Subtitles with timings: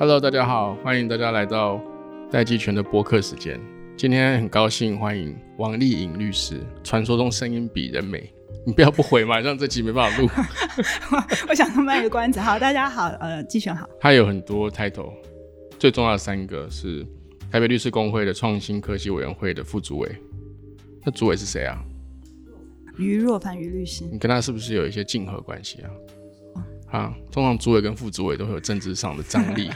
[0.00, 1.78] Hello，大家好，欢迎大家来到
[2.30, 3.60] 戴季全的播客时间。
[3.98, 8.32] 今天很高兴欢迎王丽颖律师，传说中声音比人美。
[8.64, 10.26] 你不要不回嘛， 让这集没办法录。
[11.50, 12.40] 我想卖个关子。
[12.40, 13.86] 好，大家好，呃，季全好。
[14.00, 15.12] 他有很多 title，
[15.78, 17.06] 最重要的三个是
[17.52, 20.10] 台北律师工会的创新科技委员会的副主委。
[21.04, 21.78] 那主委是谁啊？
[22.96, 24.04] 于若凡于律师。
[24.10, 25.90] 你跟他是不是有一些竞合关系啊？
[26.90, 29.70] 啊，通常主委跟副主委都会有政治上的张力。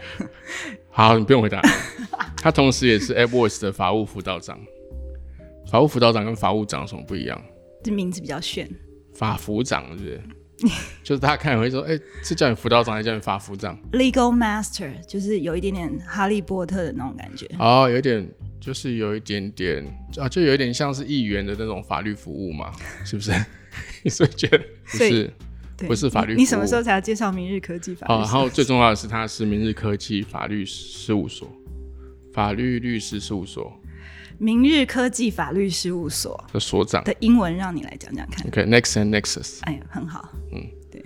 [0.90, 1.60] 好，你不用回答。
[2.36, 4.58] 他同时也是 AppWorks 的法务辅导长。
[5.70, 7.40] 法务辅导长跟法务长有什么不一样？
[7.82, 8.68] 这名字比较炫，
[9.14, 10.20] 法服长是不是？
[11.02, 17.48] 就是大家看会说，哎，是叫你辅导长还是叫你法服长？Legal Master 就是有一点点哈利波特的那种感觉。
[17.58, 18.26] 哦，有点，
[18.60, 19.84] 就是有一点点
[20.16, 22.72] 啊，就有一点像是议员的那种法律服务嘛，
[23.04, 23.32] 是不是？
[24.08, 25.32] 所以觉得不是，
[25.76, 26.34] 不是法律。
[26.34, 28.06] 你什么时候才要介绍明日科技法？
[28.08, 31.50] 哦，然后最重要的是，他是明日科技法律事务所，
[32.32, 33.72] 法律律师事务所。
[34.38, 38.46] 明日科技法律事务所的所长的英文让你来讲讲看。
[38.48, 39.60] OK，Next and Nexus。
[39.62, 40.28] 哎呀，很好。
[40.52, 41.04] 嗯，对。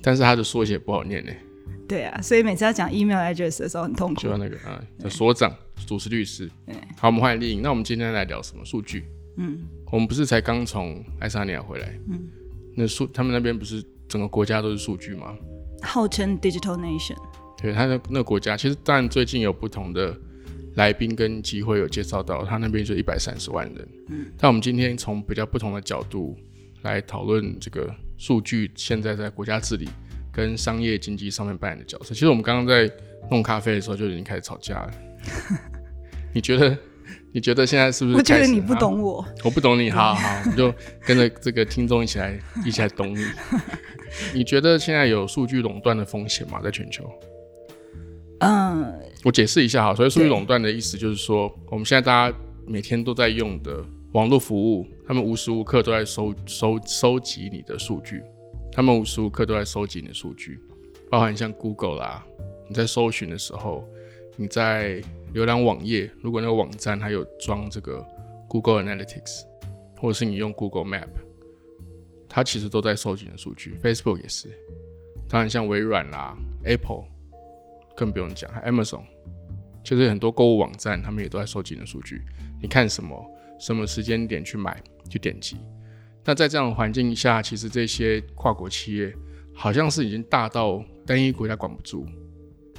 [0.00, 1.32] 但是他的缩写不好念呢。
[1.88, 4.20] 对啊，所以每次要讲 email address 的时候很痛苦。
[4.20, 5.52] 就要那个啊，的所长，
[5.86, 6.48] 主持律师。
[6.96, 7.62] 好，我们欢迎丽颖。
[7.62, 9.04] 那我们今天来聊什么数据？
[9.38, 9.58] 嗯，
[9.90, 11.98] 我们不是才刚从爱沙尼亚回来？
[12.08, 12.28] 嗯，
[12.76, 15.36] 那数他们那边不是整个国家都是数据嘛？
[15.82, 17.16] 号称 digital nation。
[17.60, 20.16] 对，他的那个国家其实当然最近有不同的。
[20.74, 23.88] 来宾跟机会有介绍到，他那边就一百三十万人。
[24.10, 26.36] 嗯，但我们今天从比较不同的角度
[26.82, 29.88] 来讨论这个数据现在在国家治理
[30.32, 32.14] 跟商业经济上面扮演的角色。
[32.14, 32.88] 其实我们刚刚在
[33.28, 34.90] 弄咖啡的时候就已经开始吵架了。
[36.32, 36.78] 你觉得？
[37.32, 38.16] 你觉得现在是不是？
[38.16, 39.90] 我觉得你不懂我，我不懂你。
[39.90, 40.72] 好好，我就
[41.04, 43.24] 跟着这个听众一起来，一起来懂你。
[44.34, 46.60] 你觉得现在有数据垄断的风险吗？
[46.62, 47.10] 在全球？
[48.40, 52.36] 嗯，我解释一下哈，所以数据垄断的意思就是说，我们现在大家
[52.66, 58.22] 每天都在用的网络服务，他们无时无刻都在收收收集你的数据，
[58.70, 60.60] 他们无时无刻都在收集你的数据，
[61.10, 62.24] 包含像 Google 啦，
[62.68, 63.84] 你在搜寻的时候，
[64.36, 65.02] 你在
[65.34, 68.06] 浏览网页，如果那个网站它有装这个
[68.48, 69.42] Google Analytics，
[70.00, 71.08] 或者是你用 Google Map，
[72.28, 74.48] 它其实都在收集你的数据，Facebook 也是，
[75.28, 77.04] 当然像微软啦，Apple。
[77.96, 79.02] 更不用讲，Amazon
[79.82, 82.22] 就是很多购物网站，他们也都在收集你的数据。
[82.62, 83.28] 你看什么，
[83.58, 84.80] 什么时间点去买，
[85.10, 85.56] 去点击。
[86.24, 89.12] 那在这样的环境下，其实这些跨国企业
[89.52, 92.06] 好像是已经大到单一国家管不住。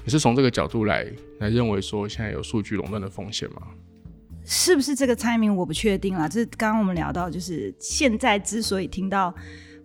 [0.06, 1.06] 你是从这个角度来
[1.40, 3.64] 来认为说，现在有数据垄断的风险吗？
[4.50, 5.56] 是不是这个猜名？
[5.56, 6.28] 我不确定啦。
[6.28, 9.34] 这是刚刚我们聊到，就是现在之所以听到。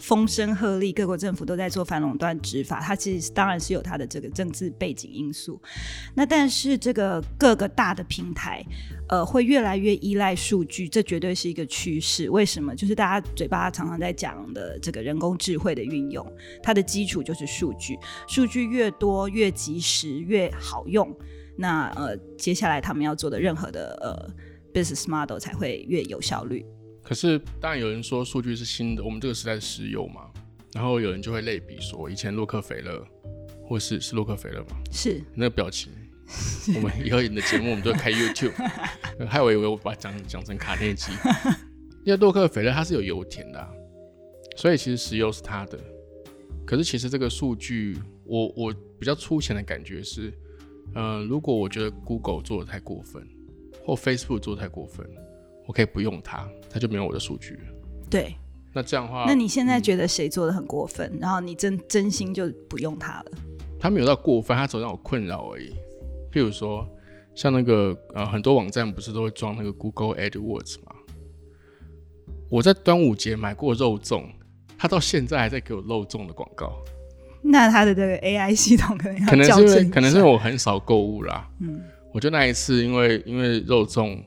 [0.00, 5.58] 风声鹤唳，各国政府都在做反垄断执法，它其实当然是有它的这个政治背景因素。
[6.14, 8.62] 那但是这个各个大的平台，
[9.08, 12.28] 呃，会越来越依赖数据，这绝对是一个趋势。
[12.28, 12.74] 为什么？
[12.74, 16.26] 就是大家嘴巴常常在讲的这个人工智慧的运用，
[16.60, 17.96] 它的基础就是数据。
[18.26, 21.16] 数据越多、越及时、越好用，
[21.56, 24.34] 那呃，接下来他们要做的任何的呃
[24.74, 26.66] business model 才会越有效率。
[27.02, 30.30] 可是，当然有人说数据是新的，我们这个时代是石油嘛，
[30.72, 33.06] 然后有人就会类比说，以前洛克菲勒，
[33.66, 35.22] 或是是洛克菲勒嘛，是。
[35.34, 35.92] 那个表情，
[36.76, 38.54] 我们以后你的节目我们都开 YouTube，
[39.28, 41.12] 害我以为我把讲讲成卡内基，
[42.04, 43.68] 因为洛克菲勒他是有油田的，
[44.56, 45.78] 所以其实石油是他的，
[46.66, 50.32] 可是其实这个数据，我我比较粗浅的感觉是，
[50.94, 53.28] 嗯，如果我觉得 Google 做的太过分，
[53.84, 55.06] 或 Facebook 做的太过分。
[55.66, 57.58] 我可以不用它，它就没有我的数据。
[58.10, 58.34] 对，
[58.72, 61.16] 那这样的话，那你现在觉得谁做的很过分？
[61.20, 63.32] 然后你真真心就不用它了？
[63.80, 65.72] 他没有到过分，他只让我困扰而已。
[66.32, 66.86] 譬如说，
[67.34, 70.92] 像那个呃，很多网站不是都会装那个 Google AdWords 吗？
[72.50, 74.24] 我在端午节买过肉粽，
[74.76, 76.72] 他到现在还在给我肉粽的广告。
[77.42, 81.50] 那它的这个 AI 系统可能要可能是因为可能是因为我很少购物啦。
[81.60, 81.82] 嗯，
[82.14, 84.22] 我就那一次，因为因为肉粽。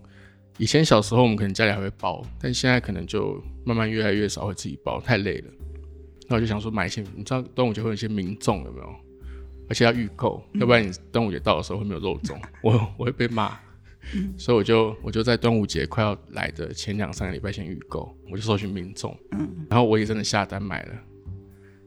[0.59, 5.51] 以前小时候我们可能家里还会包，但现在可能就慢慢越来越少会自己包，太累了。
[6.27, 8.95] 那我就想说买一些，你知道端午节会有一些民众有没有？
[9.69, 13.57] 而且要预购，要不然你端午节到的时候会没有肉粽，我我会被骂。
[14.35, 19.15] 所以我就我就在端午节快要来的前两三个礼拜先预购，我就搜寻民众，
[19.69, 20.93] 然后我也真的下单买了。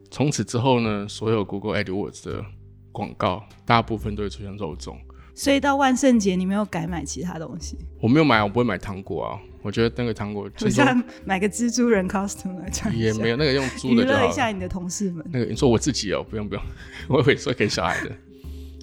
[0.09, 2.45] 从此之后呢，所有 Google AdWords 的
[2.91, 4.95] 广告大部分都会出现肉粽。
[5.33, 7.77] 所以到万圣节，你没有改买其他东西？
[7.99, 9.39] 我没有买，我不会买糖果啊。
[9.63, 12.95] 我觉得那个糖果， 就像买个蜘蛛人 costume 来穿。
[12.97, 15.23] 也没有那个用猪的，娱乐一下你的同事们。
[15.31, 16.63] 那个你说我自己哦，不用不用，
[17.07, 18.11] 我会说给小孩的。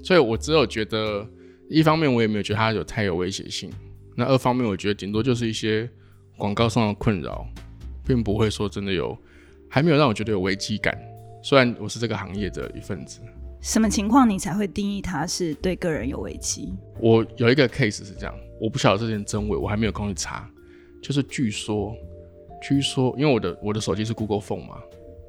[0.05, 1.27] 所以我只有觉得，
[1.69, 3.71] 一方面我也没有觉得它有太有威胁性，
[4.17, 5.91] 那二方面我觉得顶多就是一些
[6.37, 7.45] 广告上的困扰，
[8.07, 9.19] 并不会说真的有，
[9.69, 10.97] 还没有让我觉得有危机感。
[11.43, 13.21] 虽然我是这个行业的一份子，
[13.61, 16.73] 什么情况你才会定义它是对个人有危机？
[17.01, 20.49] 我有一个 case 是这样，我不晓得这件真伪，我还没有空去查。
[21.03, 21.95] 就是据说，
[22.63, 24.79] 据说，因为我的我的手机是 Google Phone 嘛，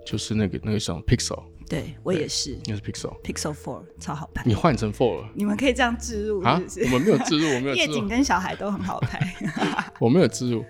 [0.05, 1.43] 就是那个那个什么 Pixel。
[1.69, 4.41] 对我也是，那是 Pixel，Pixel Four 超好拍。
[4.43, 5.29] 你换成 Four 了？
[5.35, 6.59] 你们可以这样置入啊？
[6.85, 7.75] 我们没有置入，我没有。
[7.75, 9.19] 夜景跟小孩都很好拍。
[10.01, 10.65] 我没有置入，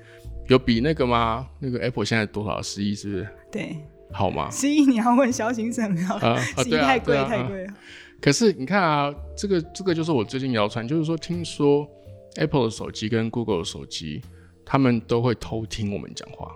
[0.50, 1.48] 有比那个吗？
[1.60, 2.62] 那个 Apple 现在多少？
[2.62, 3.30] 十亿是不是？
[3.50, 3.78] 对，
[4.12, 4.50] 好吗？
[4.52, 6.02] 十亿你要问小新什么？
[6.22, 7.74] 啊，十亿太贵太贵了。
[8.22, 11.88] 可是你看啊，这个这个就是我最近谣传，就是说听说
[12.36, 14.22] Apple 的手机跟 Google 的手机，
[14.66, 16.52] 他们都会偷听我们讲话。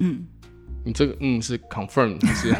[0.00, 0.26] 嗯。
[0.84, 2.54] 你这个嗯是 confirm 是，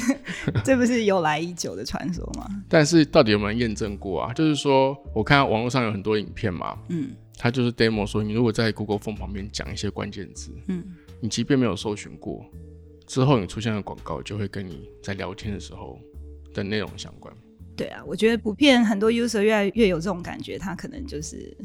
[0.64, 2.46] 这不是由来已久的传说吗？
[2.68, 4.34] 但是到底有没有验证过啊？
[4.34, 10.84] 就是说，我看网络上有很多影片嘛，嗯，它就是 demo 说，你如果在 Google Phone 旁边讲一些关键字，嗯，
[11.20, 12.44] 你即便没有搜寻过，
[13.10, 15.98] 之后你出现的广告就会跟你在聊天的时候
[16.54, 17.34] 的内容相关。
[17.76, 21.56] 对啊，我觉得普遍很多 user 越来越有这种感觉，他可能就是。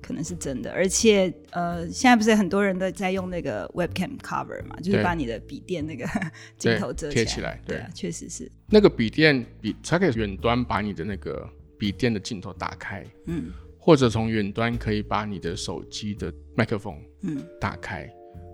[0.00, 6.04] 可能是真的，而且呃，现在不是很多人都在用那个 webcam cover 嘛，就是把你的笔电那个
[6.58, 7.62] 镜头遮起来。
[7.64, 8.50] 对啊，确实是。
[8.66, 11.48] 那个笔电笔，它可以远端把你的那个
[11.78, 18.12] 笔电的镜头打开，嗯，或者从远端可以把你的手机的麦克风，嗯，打开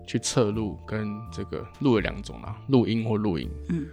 [0.09, 3.85] 去测录跟这个录了两种啦，录音或录影，嗯，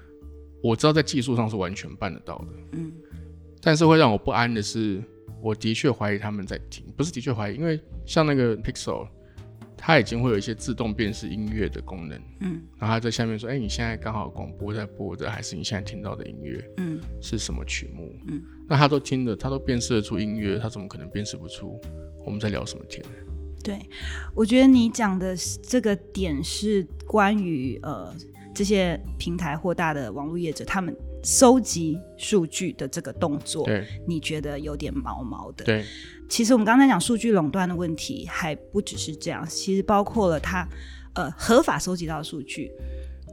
[0.62, 2.90] 我知道在技术上是完全办得到的，嗯，
[3.60, 5.02] 但是会让我不安的是。
[5.42, 9.06] 我的确怀疑他们在听，不是的确怀疑，因为像那个 Pixel，
[9.76, 21.78] 它已经会有一些自动辨识音乐的功能，嗯，然后它在下面说，哎，你现在刚好广播在播的，还是你现在听到的音乐，嗯，是什么曲目，嗯，那它都听的，它都辨识得出音乐，它怎么可能辨识不出
[22.24, 23.04] 我们在聊什么天？
[23.66, 23.90] 对，
[24.34, 28.14] 我觉得你讲的这个点是关于呃
[28.54, 30.96] 这些平台或大的网络业者他们。
[31.24, 33.66] 收集数据的这个动作，
[34.06, 35.64] 你觉得有点毛毛的。
[35.64, 35.84] 对，
[36.28, 40.64] 其实我们刚才讲数据垄断的问题，还不只是这样，其实包括了他
[41.16, 42.70] 呃合法收集到的数据，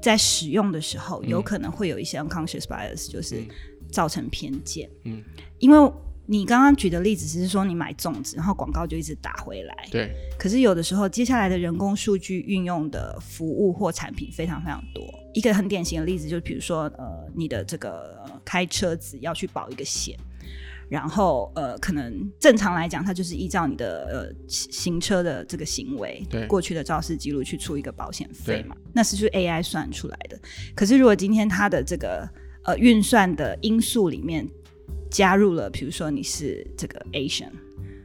[0.02, 3.44] 在使用的时候，有可能会有一些 unconscious bias，就是
[3.92, 4.90] 造成偏见。
[5.04, 5.22] 嗯，
[5.60, 5.94] 因为。
[6.26, 9.76] 你刚刚举的例子只是说你买粽子，然后广告就一直打回来。
[9.92, 10.16] 对。
[10.40, 15.04] 可是有的时候，接下来的人工数据运用的服务或产品非常非常多。
[15.34, 20.18] 一个很典型的例子就是，比如说，呃，你的这个开车子要去保一个险，
[20.88, 28.76] 然后呃，可能正常来讲，它就是依照你的呃行车的这个行为，对过去的肇事记录去出一个保险费嘛。
[28.94, 30.40] 那是就是 AI 算出来的。
[30.74, 32.30] 可是如果今天它的这个
[32.64, 34.48] 呃运算的因素里面，
[35.14, 37.52] 加入了，比如说你是这个 Asian，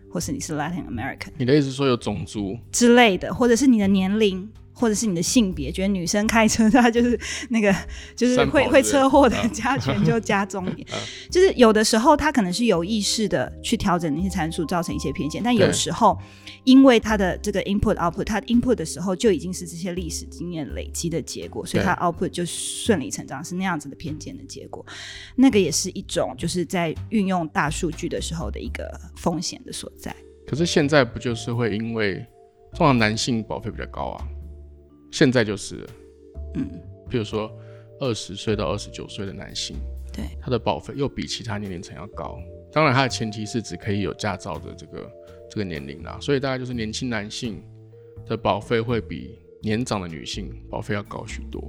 [0.09, 4.49] 或是你是 Latin American，你的意思说有种族之类的，或者是你的年龄。
[4.79, 7.19] 或者是你的性别，觉得女生开车她就是
[7.51, 7.75] 那个
[8.15, 10.87] 就是会会车祸的加权就加重一点，
[11.29, 16.17] 就是有的时候他可能是有意识的去调整那些参数，造成一些偏见，但有时候
[16.63, 24.87] 因为他的这个 input output，他 input 的时候就已经是这些历史经验累积的结果，所以他 output 就顺理成章是那样子的偏见的结果，
[25.35, 30.15] 那个也是一种就是在运用大数据的时候的一个风险的所在。
[30.47, 32.25] 可是现在不就是会因为
[32.75, 34.27] 通常男性保费比较高啊？
[35.11, 35.87] 现在就是，
[36.55, 36.69] 嗯，
[37.09, 37.51] 比如说
[38.01, 39.77] 二十岁到二十九岁的男性，
[40.13, 42.39] 对，他的保费又比其他年龄层要高。
[42.73, 45.11] 当然，他的前提是只可以有驾照的这个
[45.51, 47.63] 这个年龄啦，所以大概就是年轻男性
[48.27, 51.63] 的保费会比年长的女性保费要高许多。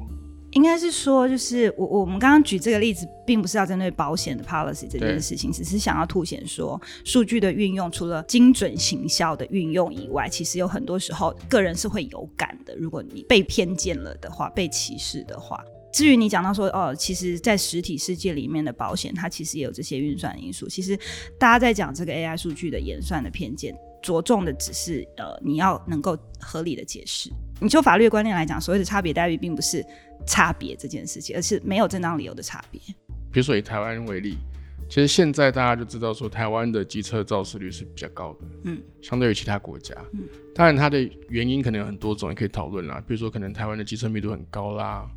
[0.51, 12.75] 应该是说，就是我我们刚刚举这个例子，并不是要针对保险的 policy 这件事情，只是想要凸显说，数据的运用除了精准行销的运用以外，其实有很多时候个人是会有感的。
[12.75, 15.63] 如果你被偏见了的话，被歧视的话，
[15.93, 20.67] 至于你讲到说，哦，其实，在实体世界里面的保险，它其实也有这些运算因素。
[20.67, 20.97] 其实
[21.39, 27.29] 大家在讲这个 AI 数据的演算的偏见，着重的只是呃，你要能够合理的解释。
[27.59, 29.85] 你就法律观念来讲，所谓的差别待遇，并不是。
[30.27, 32.79] 差别这件事情，而是没有正当理由的差别。
[33.31, 34.37] 比如说以台湾为例，
[34.89, 43.01] 其实现在大家就知道说，台湾的机车肇事率是比较高的，嗯，相对于其他国家，嗯，当然它的原因可能有很多种，也可以讨论啦。
[43.07, 45.09] 比如说可能台湾的机车密度很高啦，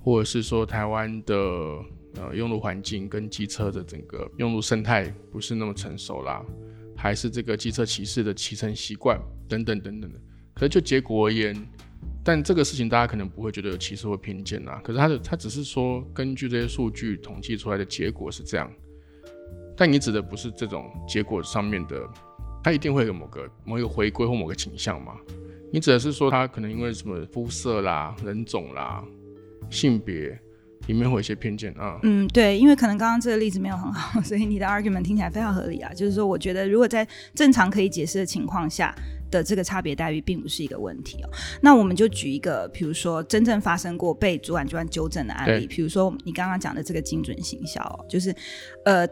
[0.00, 6.40] 或者是说台湾的呃用路环境跟机车的整个用路生态不是那么成熟啦，
[7.04, 10.18] 还是这个机车骑士的骑乘习惯等等等等的。
[10.54, 11.54] 可是就结果而言。
[12.26, 18.72] 但这个事情大家可能不会觉得有歧视或偏见啊，可是他的他只是说根据这些数据统计出来的结果是这样。
[19.76, 22.02] 但你指的不是这种结果上面的，
[22.62, 25.16] 它一定会有某个某一个回归或某个倾向吗？
[25.70, 29.04] 你指的是说，它可能因为什么肤色啦、人种啦、
[29.68, 30.40] 性别
[30.86, 31.98] 里面会有一些偏见啊？
[32.02, 35.92] 嗯，对，因为可能刚刚这个例子没有很好， 所以你的 argument 听起来非常合理啊。
[35.94, 38.94] 就是说，我觉得如果在正常可以解释的情况下。
[39.30, 41.28] 的这个差别待遇并不是一个问题哦。
[41.60, 48.32] 那我们就举一个，比如说真正发生过被主管机关纠正的案例，比如说你刚刚讲的这个精准行销，就是
[48.84, 49.04] 呃，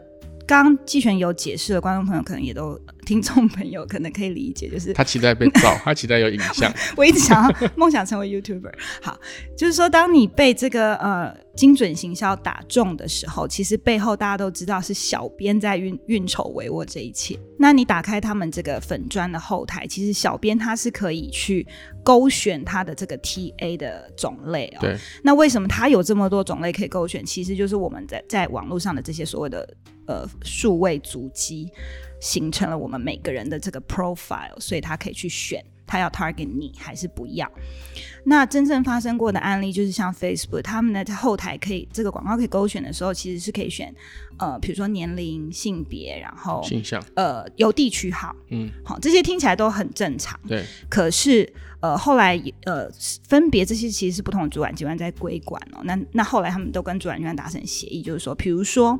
[0.47, 2.79] 刚刚季璇有解释了，观众朋友可能也都。
[3.05, 6.73] 听众朋友可能可以理解，就是他期待被照， 他期待有影像。
[6.95, 8.71] 我一直想要梦想成为 YouTuber。
[9.03, 9.19] 好，
[9.57, 17.37] 就是说，当你被这个呃精准行销打中的时候，其实背后大家都知道是小编在运运筹帷幄这一切。
[17.59, 21.67] 那你打开他们这个粉砖的后台，其实小编他是可以去
[22.05, 24.79] 勾选他的这个 TA 的种类哦。
[24.79, 24.97] 对。
[25.21, 27.25] 那为什么他有这么多种类可以勾选？
[27.25, 29.67] 其实就是我们在在网络上的这些所谓的
[30.07, 31.71] 呃数位足迹。
[32.19, 37.51] 形成了我们每个人的这个 profile，所以他可以去选他要 target 你还是不要。
[38.23, 43.93] 那真正发生过的案例就是像 Facebook，他们呢在后台可以这个广告可以勾选的时候，其实是可以选
[44.39, 50.39] 呃，比如说年龄、性别，然后形象，呃，邮地区号，嗯，好，这些听起来都很正常。
[50.47, 50.63] 对。
[50.87, 52.89] 可是呃，后来呃，
[53.27, 55.81] 分别这些其实是不同的主管机关在规管哦。
[55.83, 58.97] 那那后来他们都跟主管机关达成协议，就是说，比如说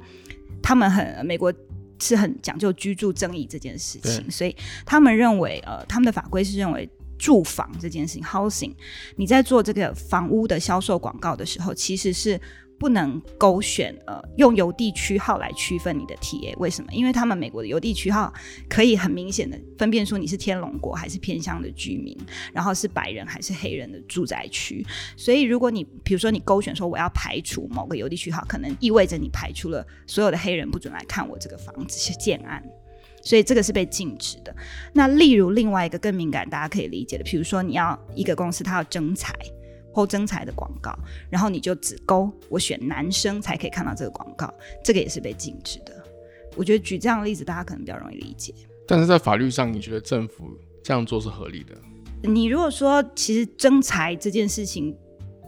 [0.63, 1.53] 他们很美国。
[1.99, 4.53] 是很讲究居住正义这件事情，所以
[4.85, 8.73] 他们认为，呃，他们的法规是认为住房这件事情，housing，
[9.15, 12.37] 你在做这个房屋的销售广告的时候，其实是。
[12.83, 16.91] 不能勾选呃，用邮递区号来区分你的 TA，为什么？
[16.91, 18.33] 因为他们美国的邮递区号
[18.67, 22.13] 可以很明显的分辨出你是天龙国还是偏乡的居民，
[22.51, 24.85] 然后是白人还是黑人的住宅区。
[25.15, 32.61] 所以如果你比如说你勾选说我要排除某个邮递区号，可能意味着你排除了所有的黑人不准来看我这个房子是建案，
[33.21, 34.53] 所以这个是被禁止的。
[34.91, 39.33] 那例如另外一个更敏感大家可以理解的，比如说你要一个公司它要征财。
[39.93, 40.97] 或征才的广告，
[41.29, 44.51] 然后你就只勾我选男生才可以看到这个广告，
[44.83, 46.03] 这个也是被禁止的。
[46.55, 48.53] 我觉得举这样的例子，大家可能比较容易理解。
[48.87, 50.49] 但是在法律上，你觉得政府
[50.83, 51.75] 这样做是合理的？
[52.27, 54.95] 你如果说，其实征才这件事情，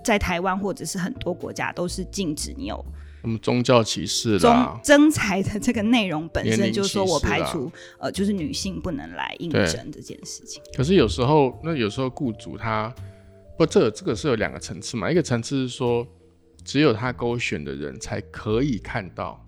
[0.04, 2.86] 在台湾或者是很多国家都是禁止你有
[3.22, 4.80] 什么宗教歧视啦。
[4.84, 10.62] 征才的这个内容本身就是说我排除呃，就是女性不能来应征这件事情。
[10.75, 12.94] 可是有时候，那有时候雇主他。
[13.57, 15.09] 不，这这个是有两个层次嘛。
[15.09, 16.05] 一个层次是说，
[16.63, 19.43] 只有他勾选的人才可以看到，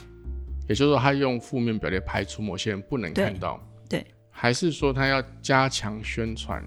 [0.70, 3.62] 也就是说，他用负面表列排除某些人不能看到。
[3.90, 4.06] 对。
[4.30, 6.64] 还是说他要加强宣传，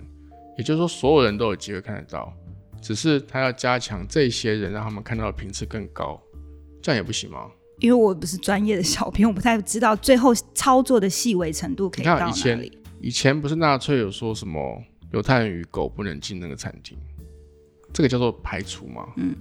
[0.58, 2.32] 也就是说，所有人都有机会看得到，
[2.82, 6.20] 只是他要加强这些人，让他们看到的频次更高，
[6.82, 7.48] 这样也不行吗？
[7.78, 12.76] 因为我不是专业的小编，我不太知道最后操作的细微程度可以到哪里。
[13.00, 14.82] 以前不是纳粹有说什么
[15.12, 16.98] 犹太人与狗不能进那个餐厅？
[17.92, 19.06] 这个叫做排除嘛？
[19.16, 19.34] 嗯，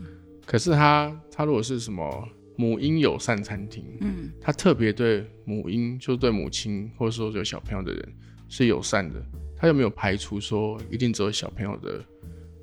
[0.45, 8.13] 可是他他如果是什么母婴友善餐厅，嗯，他特别对母婴，就是对母亲或者说有小朋友的人
[8.47, 9.23] 是友善的，
[9.55, 12.03] 他有没有排除说一定只有小朋友的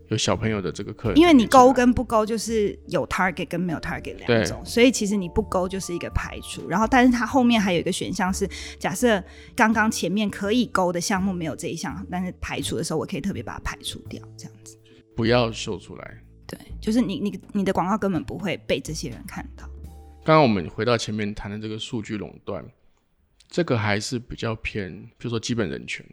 [0.08, 1.18] 有小朋友的这个客人？
[1.18, 6.68] 因为你勾跟不勾就是有 target 跟没有 target 两种，所以其实你不勾就是一个排除。
[6.68, 9.22] 然后，但是它后面还有一个选项是，假设
[9.56, 14.75] 刚刚前面可以勾的项目没有这一项，但是排除的时候我可以特别把它排除掉，这样子。
[15.16, 16.22] 不要秀出来。
[16.46, 19.68] 对，就是你你你的广告根本不会被这些人看到。
[20.24, 22.64] 刚刚我们回到前面谈的这个数据垄断，
[23.48, 26.04] 这个还是比较偏，比如说基本人权。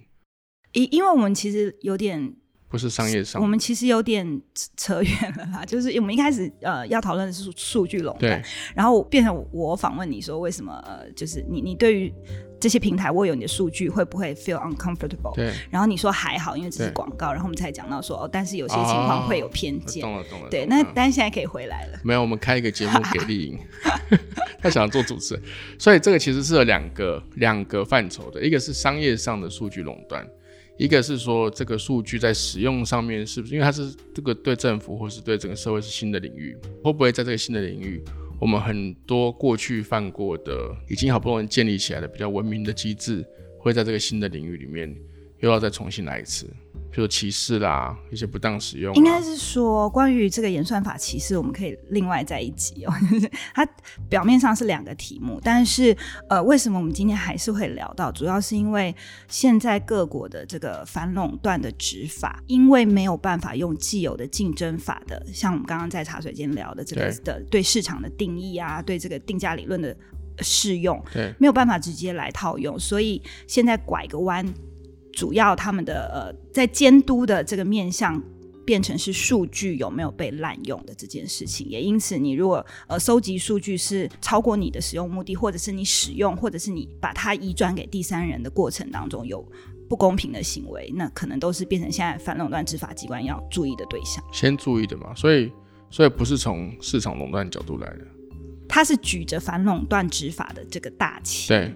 [0.72, 2.34] 因因为我们其实有点
[2.68, 4.42] 不是商业上，我们其实有点
[4.78, 5.66] 扯 远了啦。
[5.66, 8.42] 就是我们一开始呃要讨论的是数据垄断，
[8.74, 12.12] 然后变成我访问你说为什么呃就是你你对于。
[12.64, 15.36] 这些平台握有你的数据会不会 feel uncomfortable？
[15.36, 15.54] 对。
[15.70, 17.30] 然后你说还好，因为这是广告。
[17.34, 20.02] 然后我们才讲到说，哦，但是有些情况会有偏见。
[20.02, 20.48] 懂了，懂了。
[20.50, 22.00] 对，那但是现在可以回来了。
[22.06, 23.60] 没有，我们开一个节目给丽颖，
[24.64, 25.44] 他想做主持人。
[25.78, 30.26] 所以这个其实是有两个两个范畴的，一个是商业上的数据垄断，
[30.78, 38.02] 一个是说这个数据在使用上面是不是因为它是这个对政府或是对整个社会是新的领域，会不会在这个新的领域？
[38.40, 43.26] 我们很多过去犯过的，已经好不容易建立起来的比较文明的机制，
[43.58, 44.94] 会在这个新的领域里面
[45.44, 46.50] 又要再重新来一次。
[46.90, 52.94] 比如歧视啦，一些不当使用，应该是说关于这个演算法歧视，我们可以另外在一集哦。
[53.56, 53.68] 它
[54.08, 55.98] 表面上是两个题目，但是
[56.30, 58.12] 呃，为什么我们今天还是会聊到？
[58.12, 58.96] 主要是因为
[59.28, 69.98] 现在各国的这个反垄断的执法，因为没有办法用既有的竞争法的，像我们刚刚在茶水间聊的这个的对市场的定义啊，对这个定价理论的。
[70.40, 74.44] 适用，对，没有办法直接来套用，所以现在拐个弯，
[75.14, 78.22] 主要他们的呃在监督的这个面向。
[78.66, 89.46] 变成是数据有没有被滥用的这件事情，也因此，你如果呃收集数据是超过你的使用目的，或者是你使用，或者是你把它移转给第三人的过程当中有
[89.90, 94.24] 不公平的行为，那可能都是变成现在反垄断执法机关要注意的对象。
[94.32, 95.52] 先注意的嘛，所以
[95.90, 98.08] 所以不是从市场垄断角度来的，
[98.70, 101.76] 他是举着反垄断执法的这个大旗，对，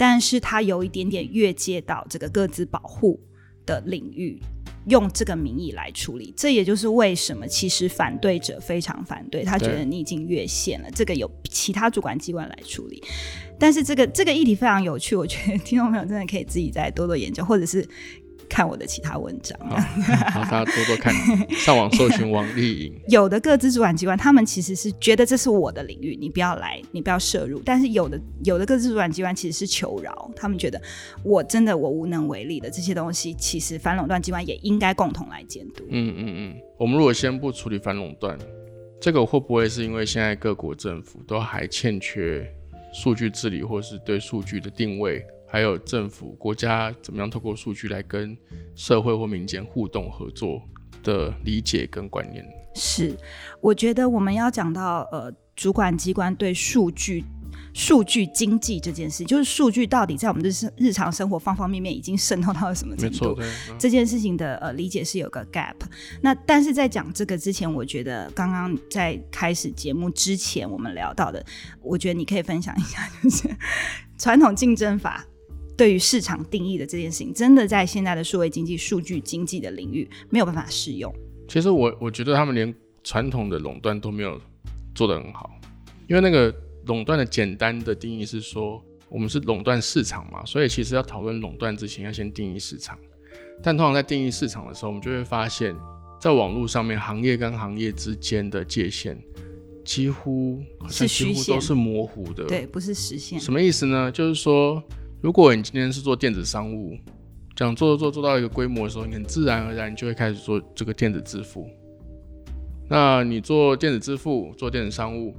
[0.00, 3.20] 但是他有一点点越界到这个各自保护
[3.66, 4.40] 的领域。
[4.86, 13.00] 用这个名义来处理，这也就是为什么其实反对者非常反对，他觉得你已经越线了，这个有其他主管机关来处理。
[13.58, 17.86] 但是这个这个议题非常有趣，我觉得听众朋友真的可以自己再多多研究，或者是。
[18.50, 19.56] 看我的其他文章，
[20.32, 21.14] 好，大家多多看，
[21.50, 23.00] 上网搜寻王丽颖。
[23.08, 27.62] 有的各自主管机关，他们其实是觉得这是我的领域，你不要来，你不要涉入。
[27.64, 30.82] 但是有的有的各自主管机关其实是求饶，他们觉得
[31.22, 35.84] 我真的我无能为力的这些东西，其实反垄断机关也应该共同来监督。
[35.88, 38.36] 嗯嗯嗯，我们如果先不处理反垄断，
[39.00, 42.44] 这个会不会是因为现在各国政府都还欠缺
[42.92, 45.24] 数据治理，或是对数据的定位？
[45.50, 48.36] 还有政府、国家怎么样透过数据来跟
[48.74, 50.62] 社会或民间互动合作
[51.02, 52.44] 的理解跟观念？
[52.74, 53.16] 是，
[53.60, 57.24] 我觉得我们要讲到呃，主管机关对数据、
[57.74, 63.36] 数据经济这件事，就是数据到底在我们的日日常生活方方面面已经渗透到了什么程度？
[63.76, 65.74] 这件事情的呃理解是有个 gap。
[66.22, 71.44] 那但是在讲这个之前，我觉得刚刚在开始节目之前我们聊到的，
[71.82, 73.48] 我觉得你可以分享一下，就是
[74.16, 75.26] 传统竞争法。
[75.80, 81.10] 对于市场定义的这件事情，真的在现在的数位经济、数据经济的领域没有办法适用。
[81.48, 84.38] 其实我我觉得他们连传统的垄断都没有
[84.94, 85.50] 做得很好，
[86.06, 92.98] 因为那个垄断的简单的定义是说，我们是垄断市场嘛，所以其实要讨论垄断之前，要先定义市场。
[93.62, 95.74] 但通常在定义市场的时候，我们就会发现，
[96.20, 99.18] 在网络上面，行业跟行业之间的界限
[99.82, 103.40] 几乎好像几乎都是模糊的，对，不是实现。
[103.40, 104.12] 什么意思呢？
[104.12, 104.82] 就是说。
[105.22, 106.96] 如果你今天是做电子商务，
[107.54, 111.68] 想做做做到一个规模的时候，你很自然而然就会开始做这个电子支付。
[112.88, 115.34] 那你做电子支付、做电子商务，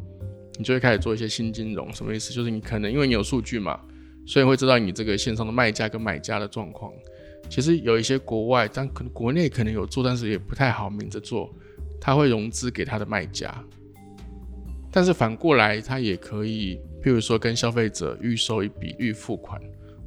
[0.59, 1.91] 你就会开始做一些新金融。
[1.91, 2.31] 什么意思？
[2.31, 3.79] 就是你可能因为你有数据嘛，
[4.27, 6.93] 所以会知道你这个线上的卖家跟买家的状况。
[7.49, 11.51] 其实有一些国外，但可能国内可能有做，但是也不太好明着做。
[11.99, 13.51] 他会融资给他的卖家，
[14.91, 16.79] 但是反过来他也可以。
[17.03, 19.59] 譬如说，跟消费者预收一笔预付款，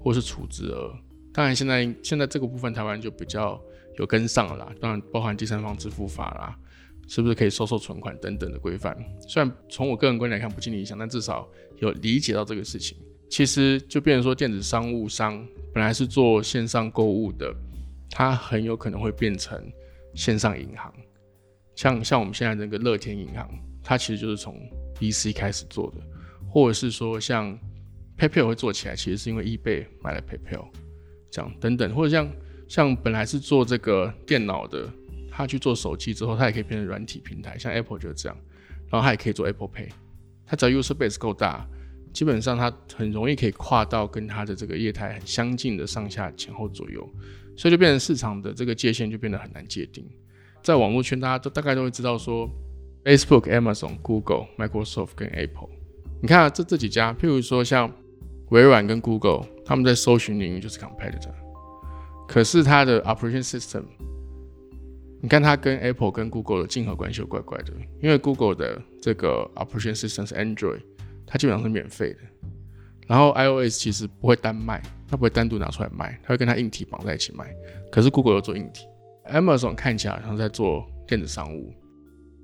[0.05, 0.95] 或是储值额。
[1.33, 3.61] 当然，现在现在这个部分台湾就比较
[3.99, 4.73] 有跟上了啦。
[4.81, 6.57] 当然，包含第三方支付法啦，
[7.09, 8.97] 是不是可以收受存款等等的规范？
[9.27, 12.97] 虽然从我个人观点来看不尽理想，但至少有理解到这个事情。
[13.31, 17.53] 其实就变成说，电子商务商本来是做线上购物的，
[18.11, 19.61] 它很有可能会变成
[20.14, 20.95] 线上银行。
[21.75, 23.51] 像像我们现在这个乐天银行，
[23.83, 24.57] 它其实就是从
[25.01, 26.01] BC 开始做的。
[26.49, 27.59] 或者是说像
[28.18, 30.66] PayPal 会做起来，其实是因为 eBay 买了 PayPal，
[31.31, 32.31] 这样等等，或者像
[32.68, 34.88] 像本来是做这个电脑的，
[35.31, 38.38] 他去做手机之后，他也可以变成软体平台，像 Apple 就是这样，
[38.90, 39.88] 然后他也可以做 Apple Pay，
[40.46, 41.66] 他只要 user base 够大，
[42.12, 47.09] 基本上他很容易可以跨到跟他的这个业态很相近的上下前后左右，
[47.57, 50.09] 所以就变成市场的这个界限就变得很难界定。
[50.62, 52.48] 在网络圈，大家都大概都会知道说
[53.05, 55.68] ，Facebook、Amazon、Google、Microsoft 跟 Apple。
[56.22, 57.92] 你看啊，这这几家，譬如说像
[58.55, 61.35] 微软跟 Google，他们在搜寻领域就是 competitor，
[62.29, 63.83] 可是它的 operation system，
[65.21, 70.81] 你看它跟 Apple 跟 Google 的竞合关系又怪怪的，因为 Google 的这个 operation system 是 Android，
[71.27, 72.21] 它基本上是免费的，
[73.09, 77.53] 然后 iOS 其实不会单卖，它不会单独拿出来卖，它会跟它硬体绑在一起卖，
[77.90, 78.87] 可是 Google 又做硬体
[79.33, 81.75] ，Amazon 看起来好像在做电子商务，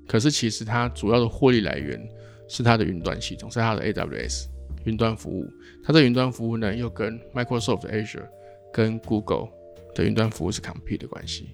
[0.09, 2.05] 可是其实它主要的获利来源。
[2.53, 4.47] 是它的云端系统，是它的 AWS
[4.85, 5.45] 云端服务。
[5.83, 8.27] 它的云端服务呢，又跟 Microsoft Azure、
[8.71, 9.49] 跟 Google
[9.95, 11.49] 的云端服务是 compete 的关系。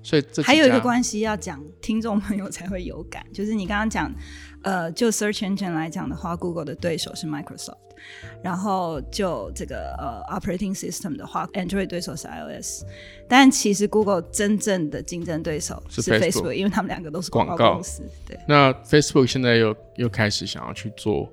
[0.00, 4.10] 所以这还有一个关系要讲，听众朋友才会有感， 就是你刚刚讲，
[4.62, 7.76] 呃，就 Search Engine 来讲的话，Google 的对手是 Microsoft，
[8.40, 12.84] 然后就这个呃 Operating System 的话，Android 对手是 iOS，
[13.28, 18.04] 但其实 Google 真正的竞争对手是 Facebook，因为他们两个都是广告公司。
[18.24, 21.30] 对，那 Facebook 现在又又开始想要去做，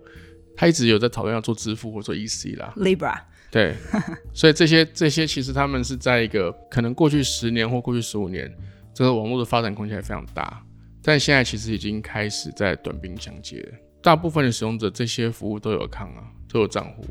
[0.55, 3.19] 他一直有在讨论要做支付或做 EC 啦，Libra。
[3.51, 3.75] 对，
[4.33, 8.51] 所以这些这些其实他们是在一个可能过去十年或过去十五年，
[8.93, 10.61] 这个网络的发展空间还非常大，
[11.01, 13.65] 但现在其实已经开始在短兵相接。
[14.01, 17.03] 大部分的使用者这些服务都有看啊，都有账户，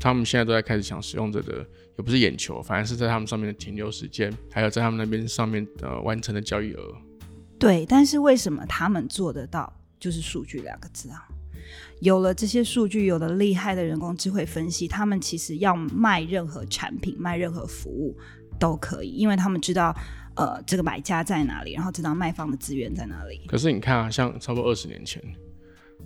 [0.00, 1.64] 他们现在都在开始抢使用者的，
[1.96, 6.94] 也不是眼球，反而是在他们上面的停留时间，还有在他们那边上面呃完成的交易额。
[7.58, 9.72] 对，但是为什么他们做得到？
[10.00, 11.28] 就是数据两个字啊。
[12.02, 18.12] 有了这些数据，有了厉害的人工智慧分析，他们其实要卖任何产品、卖任何服务
[18.58, 19.94] 都可以，因为他们知道，
[20.34, 23.42] 呃，这个买家在哪里，然后知道卖方的资源在哪里。
[23.46, 25.22] 可是你看啊，像差不多二十年前，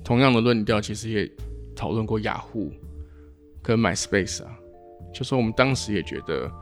[0.05, 1.33] 同样的论调其实也
[1.75, 2.71] 讨论过雅虎
[3.63, 4.55] 跟 MySpace 啊，
[5.15, 6.53] 就说我们当时也觉得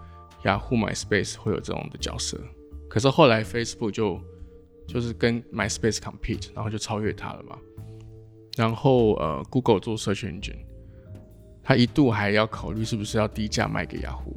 [0.44, 2.40] 雅虎、MySpace 会有这种的角色，
[2.88, 4.20] 可是后来 Facebook 就
[4.87, 7.59] 就是跟 MySpace compete，然后就超越它了嘛。
[8.57, 10.59] 然后呃，Google 做 Search Engine，
[11.62, 14.37] 它一度还要考虑是不是要低价卖给雅虎，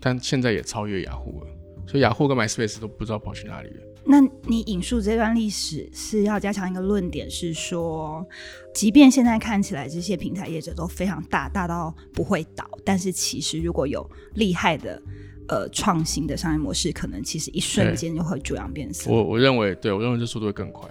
[0.00, 1.46] 但现在也超越雅虎了，
[1.86, 3.82] 所以雅虎跟 MySpace 都不知道跑去哪里了。
[4.08, 8.24] 那你引述这段历史是要加强一个论点，是说，
[8.72, 15.02] 即便现在看起来这些平台业者都非常大，大到不会倒，但是其实如果有厉害的
[15.48, 19.10] 呃创新的商业模式，可能其实一瞬间就会逐样变色。
[19.10, 20.88] 我我认为，对我认为这速度会更快。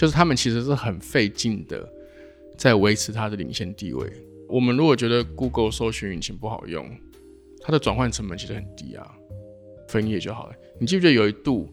[0.00, 1.86] 就是他们其实是很费劲的，
[2.56, 4.10] 在维持它的领先地位。
[4.48, 6.90] 我们如果觉得 Google 搜寻引擎不好用，
[7.60, 9.06] 它的转换成本其实很低啊，
[9.88, 10.54] 分页就好了。
[10.78, 11.70] 你记不记得有一度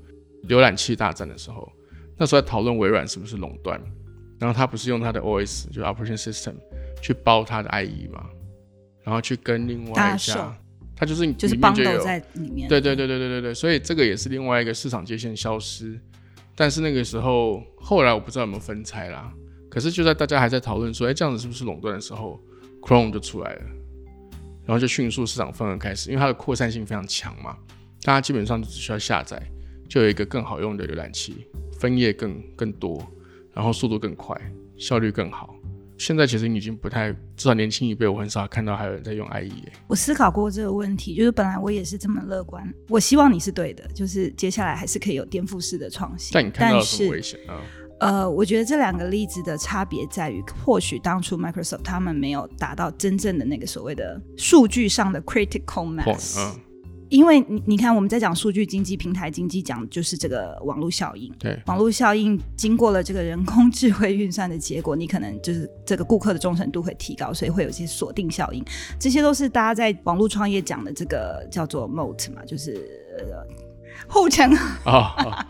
[0.50, 1.72] 浏览器大战的时候，
[2.18, 3.82] 那时候在讨论微软是不是垄断，
[4.38, 6.56] 然后他不是用他的 OS 就 Operation System
[7.02, 8.30] 去包他的 IE 嘛，
[9.06, 10.54] 然后去跟另外一家，
[10.98, 12.68] 它就是就是帮手在里面。
[12.68, 15.98] 对对对对对对对，所以这个也是另外一个市场界限消失。
[16.60, 19.32] 但是那个时候，后来我不知道有没有分拆啦。
[19.70, 22.41] 可是就在大家还在讨论说，哎，这样子是不是垄断的时候
[22.82, 23.62] ，Chrome 就出来了，
[24.65, 27.56] 然后就迅速市场份额开始，因为它的扩散性非常强嘛，
[28.02, 29.39] 大家基本上只需要下载，
[29.88, 31.46] 就有一个更好用的浏览器，
[31.80, 33.06] 分页更更多，
[33.54, 34.36] 然后速度更快，
[34.78, 35.54] 效率更好。
[35.97, 39.69] 现在其实已经不太，至少年轻一辈我很少看到还有人在用 IE。
[39.88, 46.31] 我思考过这个问题，就是本来我也是这么乐观，我希望你是对的，就是接下来还是可以有颠覆式的创新。
[46.33, 47.62] 但你看到什么危险啊？
[47.99, 56.55] 呃，我觉得这两个例子的差别在于，或许当初 Microsoft 他们没有达到真正的那个所谓的数据上的 critical mass。
[57.10, 61.32] 因为你你看，我们在讲数据经济、平台经济，讲就是这个网络效应。
[61.39, 68.63] 对，网络效应经过了这个人工智慧运算的结果，你可能就是这个顾客的忠诚度会提高，所以会有一些锁定效应。
[69.00, 72.82] 这些都是大家在网络创业讲的这个叫做 moat 嘛，就是
[74.08, 74.52] 后墙。
[74.86, 75.46] 哦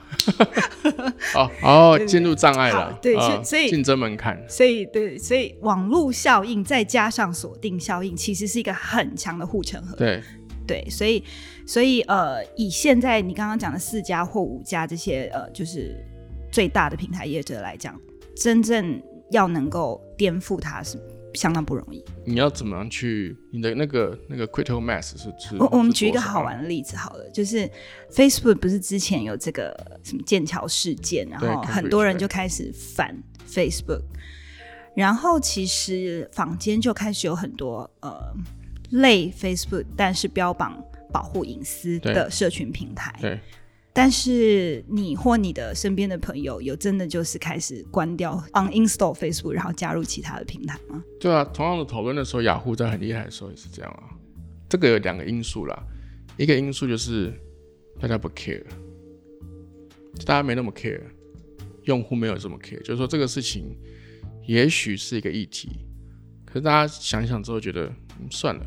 [1.33, 2.97] 哦哦，进入障碍了。
[3.01, 4.41] 对，所以竞争门槛。
[4.47, 9.95] 所以对，所以网络效应再加上锁定效应，其实是一个很强的护城河。
[9.97, 10.21] 对。
[10.67, 11.23] 对，所以，
[11.65, 15.95] 所以，呃，以现在你刚刚讲的四家或五家这些，呃，就是
[16.51, 17.97] 最大的平台业者来讲，
[18.35, 19.01] 真正
[19.31, 20.99] 要能够颠覆它是
[21.33, 22.03] 相当不容易。
[22.25, 25.55] 你要怎么样去你的那个那个 critical mass 是是？
[25.57, 27.69] 我我们举一个好玩的例子好了，就是
[28.11, 33.15] Facebook 不是之前有这个什么剑桥事件，然后很多人就开始反
[33.47, 34.01] Facebook，
[34.93, 38.33] 然后其实坊间就开始有很多呃。
[38.91, 43.15] 类 Facebook，但是标榜保护隐私的社群平台。
[43.21, 43.39] 对，
[43.93, 51.03] 但是你或你的身边的朋友有真的就是开始关掉 uninstall Facebook，然后加入其他的平台吗？
[51.19, 54.15] 对啊，同样的讨论的时候，雅虎在很厉害的时候也是这样啊。
[54.69, 55.83] 这个有两个因素啦，
[56.35, 57.33] 一个因素就是
[57.99, 58.63] 大家不 care，
[60.25, 61.01] 大家没那么 care，
[61.85, 63.75] 用户没有这么 care，就是说这个事情
[64.45, 65.69] 也许是一个议题，
[66.45, 67.91] 可是大家想一想之后觉得
[68.29, 68.65] 算了。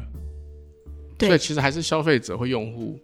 [1.19, 2.99] 所以其实还是消费者或用户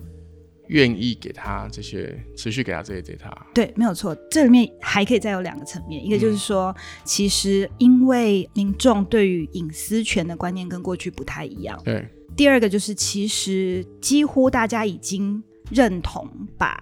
[0.68, 3.30] 愿意给他这些持续给他这些 data。
[3.54, 4.16] 对，没有错。
[4.30, 11.80] 这里面还可以再有两个层面，一个就是说，其实因为民众对于隐私权的观念跟过去不太一样。
[11.84, 12.06] 对。
[12.34, 16.28] 第二个就是，其实几乎大家已经认同
[16.58, 16.78] 把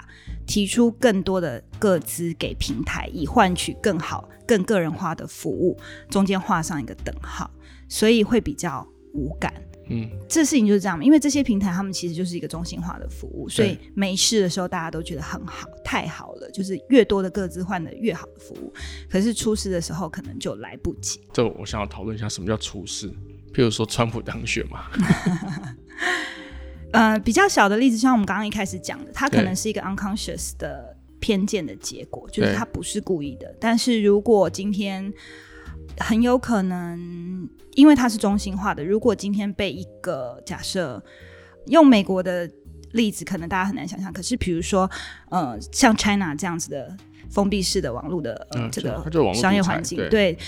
[0.46, 5.76] 提出更多的个资给平台，以换取更好、更个人化的服务，
[6.10, 7.50] 中间画上一个等号，
[7.88, 9.54] 所以会比较无感。
[9.90, 18.72] 嗯，这事情就是这样，因为这些平台他们其实就是一个中心化的服务，所以没事的时候大家都觉得很好，太好了，就是越多的各自换的越好的服务。
[19.10, 21.20] 可是出事的时候可能就来不及。
[21.34, 23.10] 这我想要讨论一下什么叫出事，
[23.52, 24.86] 譬如说川普当选嘛。
[26.92, 33.54] 呃，比较小的例子，像我们刚刚一开始讲的，它可能是一个 unconscious 的偏见的结果，就是他不是故意的。
[33.60, 35.12] 但是如果今天
[35.98, 38.84] 很有可能，因为它是中心化的。
[38.84, 41.02] 如果今天被一个假设
[41.66, 42.50] 用美国的
[42.92, 44.90] 例子可能大家很难想象，可是比如说，
[45.30, 46.96] 呃，像 China 这样子的
[47.30, 50.38] 封闭式的网络的呃这个商业环境，对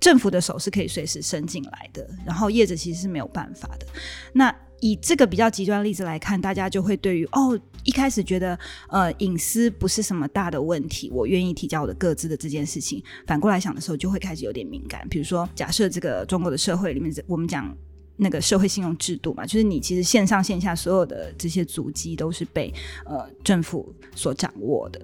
[0.00, 3.86] 政府的手是可以随时伸进来的，然后业者其实是没有办法的。
[4.32, 15.06] 那以这个比较极端例子来看，大家就会对于哦，一开始觉得呃隐私不是什么大的问题，我愿意提交我的各自的这件事情，反过来想的时候，就会开始有点敏感。
[15.08, 17.76] 比如说，假设这个中国的社会里面，我们讲
[18.16, 22.72] 那个社会信用制度嘛，就是你其实线上线下所有的这些足迹都是被
[23.04, 25.00] 呃政府所掌握的。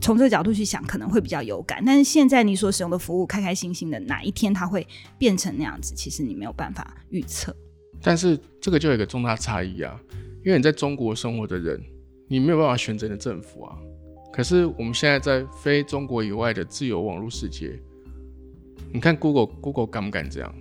[0.00, 1.82] 从这个角度去想，可能会比较有感。
[1.84, 4.86] 但是现在你所使用的服务，开开心心的，哪一天它会
[5.18, 7.54] 变成那样子，其实你没有办法预测。
[8.02, 10.00] 但是这个就有一个重大差异啊，
[10.44, 11.80] 因为你在中国生活的人，
[12.28, 13.76] 你没有办法选择你的政府啊。
[14.32, 17.78] 可是我们现在在非中国以外的自由网络世界，
[18.92, 20.54] 你看 Google，Google 敢不敢这样？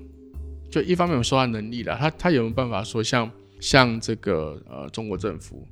[0.70, 5.68] 就一方面有说话能力了，他他有没有办法说像像这个呃中国政府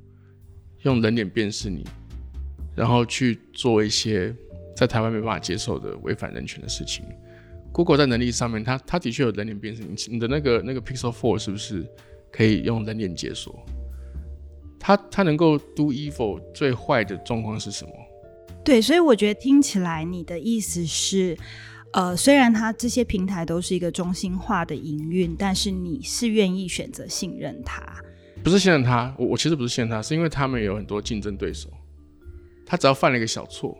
[0.82, 1.84] 用人脸辨识你，
[2.74, 4.34] 然后去做一些
[4.76, 7.04] 在台湾没办法接受的违反人权的事情
[7.78, 9.84] ？Google 在能力上面，它它的确有人脸辨识。
[9.84, 11.86] 你你的那个那个 Pixel Four 是不是
[12.32, 13.64] 可以用人脸解锁？
[14.80, 17.92] 它它能够 do evil 最坏的状况是什么？
[18.64, 21.38] 对，所以我觉得听起来你的意思是，
[21.92, 27.80] 呃，虽然它这些平台都是一个中心化的营运，但是你是愿意选择信任它？
[28.42, 31.70] 不是信任它，我我其实不是信任它，是因为他们有很多竞争对手，
[32.66, 33.78] 他只要犯了一个小错。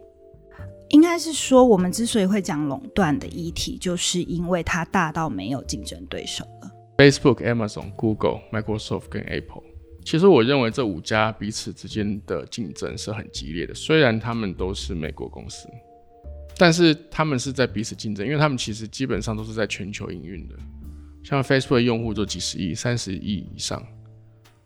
[0.91, 6.71] 应该是说，我们之所以会讲垄断的议题，就是因为它大到没有竞争对手了。
[6.97, 9.63] Facebook、Amazon、Google、Microsoft 跟 Apple，
[10.03, 13.75] 其实我认为这五家彼此之间的竞争是很激烈的。
[13.75, 15.69] 虽然他们都是美国公司，
[16.57, 20.55] 但是他们是在彼此竞争，因为他们其实基本上都是在全球营运的。
[21.23, 23.81] 像 Facebook 的用户就几十亿、三十亿以上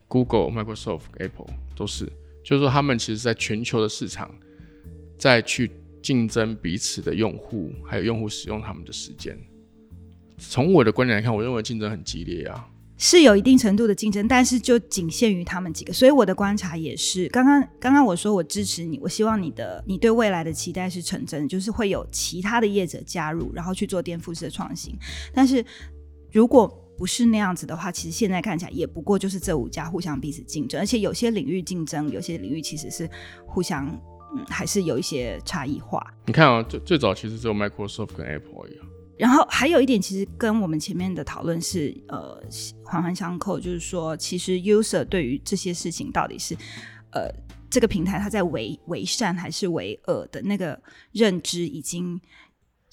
[0.06, 2.06] ，Google、Microsoft、Apple 都是，
[2.44, 4.32] 就是说他们其实在全球的市场
[5.18, 5.68] 在去。
[6.02, 9.38] 竞争彼此的用户，还有用户使用他们的时间。
[10.36, 15.92] 从我的观点来看，我认为竞争很激烈啊，是有一定程度的竞争，但是就仅限于他们几个。
[15.92, 24.96] 所以我的观察也是，刚刚刚刚我说我支持你，我希望你的你对未来的期待是成真，就是会有其他的业者加入，然后去做颠覆式的创新。
[25.32, 25.64] 但是
[26.32, 26.66] 如果
[26.98, 33.08] 不是那样子的话，其实现在看起来也不过就是这五家互相彼此竞争，而且有些领域竞争，有些领域其实是
[33.46, 33.96] 互相。
[34.34, 36.02] 嗯，还是有一些差异化。
[36.26, 38.86] 你看啊，最最早其实只有 Microsoft 跟 Apple 一样。
[39.18, 42.42] 然后还有一点，其实跟我们前面的讨论是呃
[42.82, 46.56] 环环相扣，就是说，其实 user 对于这些事情到底是
[47.12, 47.30] 呃
[47.70, 50.80] 这个平台它在为为善还是为恶的那个
[51.12, 52.20] 认知，已经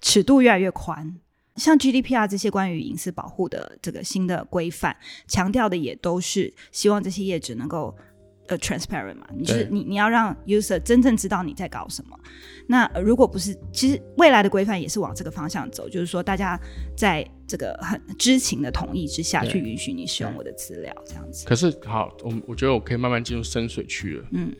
[0.01, 1.19] 尺度越来越宽。
[1.55, 4.95] 像 GDPR 这些关于隐私保护的这个新的规范，
[5.27, 7.95] 强调的也都是希望这些业者能够。
[8.49, 12.19] 呃，transparent 嘛，你就是你，你要让 user 真正知道你在搞什么。
[12.67, 16.59] 那如果不是，其实未来的规范也是往这个方向走，就是说大家
[16.97, 21.47] 在这个很知情的同意之下去允许你使用我的资料，这样子。
[21.47, 24.25] 可是好，我我觉得我可以慢慢进入深水区了。
[24.31, 24.51] 嗯，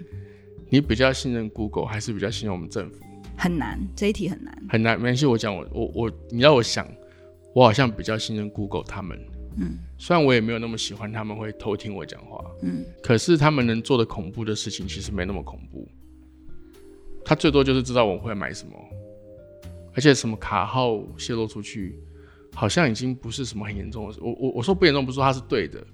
[0.70, 2.98] 你比较信任 Google 还是比较信任我们政府？
[3.38, 4.56] 很难，这一题很难。
[4.70, 6.88] 很难，没关系，我讲我我我，你要我想，
[7.56, 9.18] 我好像比较信任 Google 他们。
[9.58, 15.88] 嗯，虽然我也没有那么喜欢他们会偷听我讲话，嗯，可是他们能做的恐怖的事情其实没那么恐怖。
[17.26, 18.74] 他最多就是知道我会买什么，
[19.94, 22.00] 而且什么卡号泄露出去，
[22.56, 24.20] 好像已经不是什么很严重的事。
[24.22, 25.86] 我我我说不严重，不是说他是对的，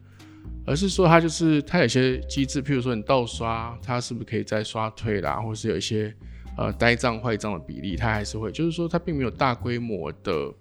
[0.66, 6.14] 而是说他就是他有些机制，譬如说你盗刷，他是不是可以再刷退啦，或是有一些
[6.58, 10.54] 呃呆账坏账的比例，他还是会，就是说他并没有大规模的。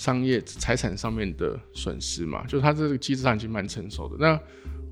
[0.00, 4.16] 商业财产上面的损失嘛，就是它这个机制上已经蛮成熟的。
[4.18, 4.40] 那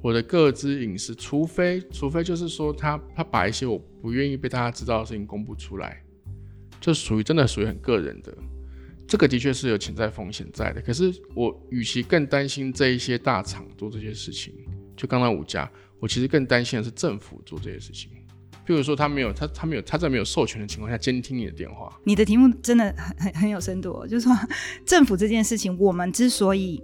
[0.03, 6.05] 我的个资隐私，除非除非就是说他他把一些我不愿意被大家知道的事情公布出来，
[6.79, 8.37] 就属于真的属于很个人的，
[9.07, 10.83] 这个的确是有潜在风险在的。
[10.83, 14.53] 可是我与其更担心这一些大厂做这些事情，
[14.95, 18.11] 就刚刚五家，我其实更担心的是政府做这些事情。
[18.69, 21.91] 譬如说，他没有他他没有他在没有授权的情况下监听你的电话。
[22.05, 24.37] 你的题目真的很很很有深度，就是说
[24.85, 26.83] 政府这件事情，我们之所以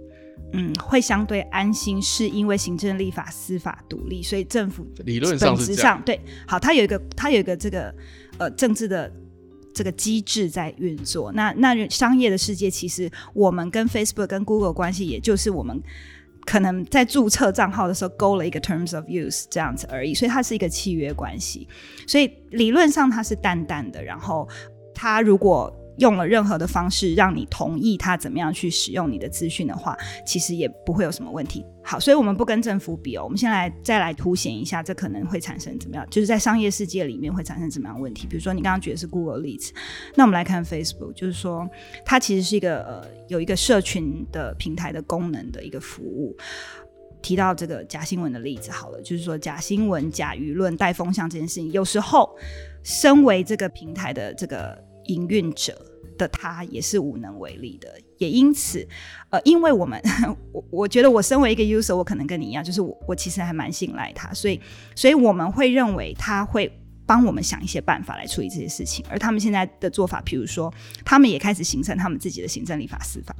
[0.53, 7.93] 嗯会相对安心，是因为行政、立法、司法独立，所以政府理论上是上对好，它有一个它有一个这个
[8.39, 9.13] 呃政治的
[9.71, 11.31] 这个机制在运作。
[11.33, 15.79] 那那商业的世界，其实我们跟 Facebook 跟 Google 关系，也就是我们。
[16.45, 21.67] 可能在注册账号的时候勾了一个 terms of use 这样子而已，所以它是一个契约关系。
[22.07, 24.47] 所以理论上它是淡淡的，然后
[24.93, 31.65] 它如果用了任何的方式让你同意他怎么样去使用你的资讯的话，其实也不会有什么问题。
[31.83, 36.05] 好，所以我们不跟政府比哦，我们先来再来凸显一下，这可能会产生怎么样？
[36.09, 38.25] 就是在商业世界里面会产生怎么样问题？
[38.27, 39.71] 比如说你刚刚举的是 Google 例子，
[40.15, 41.69] 那我们来看 Facebook，就是说
[42.03, 46.35] 它其实是一个呃有一个社群的平台的功能的一个服务。
[47.21, 52.29] 提到这个假新闻的例子，好了，就是说假新闻、假舆论带风向这件事情，有时候
[52.83, 55.79] 身为这个平台的这个营运者
[56.17, 57.93] 的他也是无能为力的。
[58.17, 58.87] 也因此，
[59.29, 60.01] 呃，因为我们
[60.53, 64.59] 我我觉得我身为一个 user，我可能跟你一样，就是我我其实还蛮信赖他，所以
[64.95, 66.71] 所以我们会认为他会
[67.05, 69.05] 帮我们想一些办法来处理这些事情。
[69.09, 73.35] 而他们现在的做法，比如说，他们也开始形成他们自己的行政、立法、司法。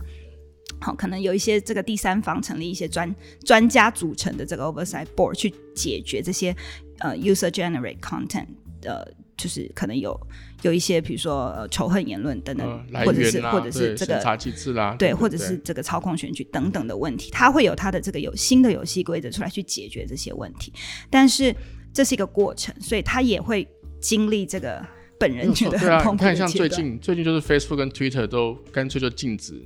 [0.82, 6.54] 好，可能有一些这个第三方成立一些专专家组成的这个 oversight board 去解决这些
[7.00, 8.48] 呃 user generate content
[8.82, 10.20] 的，就是可能有
[10.62, 20.72] 有一些比如说仇恨言论等等，或者是或者是这个查机制啦，对，或者是这个操控选举等等的问题，它会有它的这个有新的游戏规则出来去解决这些问题，
[21.10, 21.56] 但是
[21.94, 23.68] 这是一个过程，所以它也会
[24.00, 24.86] 经历这个
[25.20, 29.62] 本人觉得很痛苦的你看，像最近最近就是 Facebook 跟 Twitter 都干脆就禁止。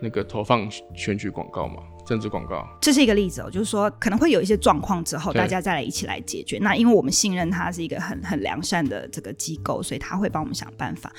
[0.00, 3.50] 那个投放选举广告嘛，政治广告，这是一个例子哦。
[3.50, 6.58] 就是说，可能会有一些状况之后，大家再来一起来解决。
[6.62, 11.12] 那因为我们信任他是一个很很良善的这个机构，所以他会帮我们想办法。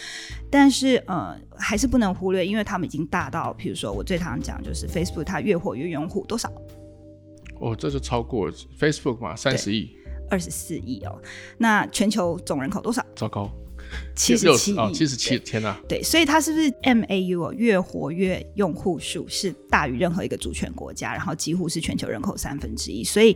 [0.50, 6.52] 但是呃，还是不能忽略，因为他们已经大到，比如说我最常讲就是 Facebook，它月活跃用户多少？
[7.60, 9.96] 哦，这就超过 Facebook 嘛，三十亿，
[10.28, 11.22] 二十四亿哦。
[11.60, 13.06] 那全球总人口多少？
[13.16, 13.48] 糟糕。
[14.16, 15.80] 七十七亿，七十七，天哪！
[15.88, 17.54] 对，所以它是不是 MAU 哦？
[17.54, 23.04] 月活跃用户数是大于任何一个主权国家，然后几乎是全球人口三分之一。
[23.04, 23.36] 所以，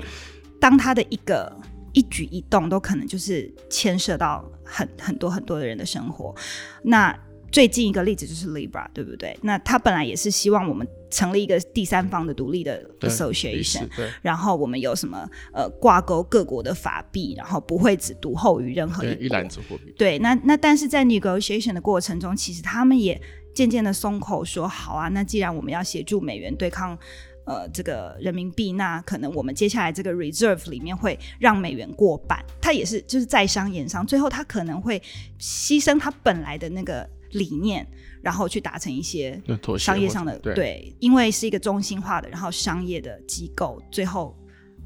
[0.60, 1.52] 当它的一个
[1.94, 6.36] 一举一动都可能就是牵涉到很很多很多的人的生活，
[6.84, 7.18] 那。
[7.52, 9.38] 最近一个例子就是 Libra，对不对？
[9.44, 13.88] 那他本来也是希望我们成立一个第三方的独立的 association，
[14.24, 19.94] 然后我们有什么呃挂钩各国的法币，然后不会只独厚于任何一篮子货币。
[19.96, 23.22] 对，那那但是在 negotiation 的过程中，其实他们也
[23.54, 26.98] 渐渐的松口说，好啊，那既然我们要协助美元对抗
[27.46, 35.00] 呃这个人民币，那可能我们接下来这个 reserve 里面会让美元过半，它也是就是在商言商，最后他可能会
[35.40, 37.08] 牺牲他本来的那个。
[37.34, 37.84] 理念，
[38.24, 39.40] 然后去达成一些
[39.78, 44.34] 商业上的对，因为是一个中心化的，然后商业的机构，最后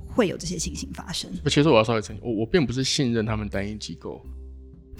[0.07, 1.31] 会有这些情形发生。
[1.45, 4.19] 其实我要稍微澄清，我我并不是信任他们单一机构，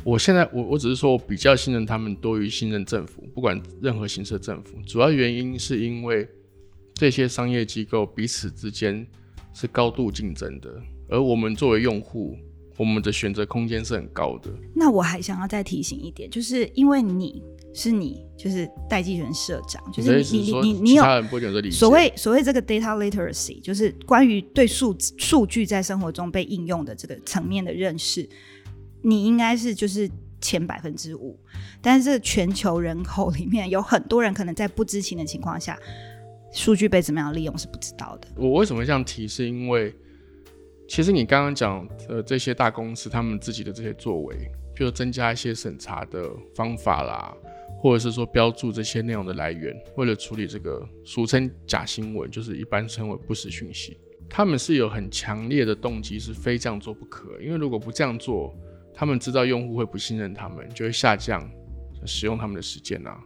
[0.04, 4.78] 我现在我我只是说我比较信任他们多于信任政府，不管任何形式的政府。
[4.86, 6.30] 主要原因是因为
[6.94, 9.06] 这些商业机构彼此之间
[9.52, 10.70] 是高度竞争的，
[11.10, 12.38] 而我们作为用户。
[12.80, 14.52] 我们的选择空间是很高的。
[14.76, 17.42] 那我还想要再提醒一点，就是因为你
[17.78, 21.04] 是你，就是代际人社长，就是你你你你有
[21.72, 28.28] 所谓所谓这个 data literacy，就是关于对数数据在生活中被应用的这个层面的认识，
[29.04, 30.10] 你应该是就是
[30.42, 31.40] 前百分之五。
[31.80, 35.78] 但是全球人口里面有很多人可能在不知情的情况下，
[36.52, 38.28] 数据被怎么样利用是不知道的。
[38.36, 39.28] 我为什么这样提？
[39.28, 39.96] 是因为。
[40.90, 44.38] 其实你刚刚讲的这些大公司，他们自己的这些作为，
[44.74, 47.36] 比如增加一些审查的方法啦，
[47.78, 53.98] 或者是说标注这些内容的来源，为了处理这个俗称假新闻，就是一般称为不实讯息，
[54.30, 57.40] 他们是有很强烈的动机，是非这样做不可。
[57.42, 58.54] 因为如果不这样做，
[58.94, 61.50] 他们知道用户会不信任他们，就会下降
[62.06, 63.18] 使用他们的时间啊。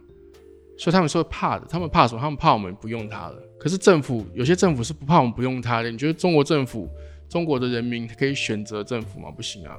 [0.78, 1.66] 所以他们是会怕的。
[1.66, 2.20] 他们怕什么？
[2.20, 3.42] 他们怕我们不用它了。
[3.58, 5.90] 可是政府有些政府是不怕我们不用它的。
[5.90, 6.88] 你觉得中国政府？
[7.28, 9.30] 中国的人民可以选择政府吗？
[9.30, 9.78] 不行啊。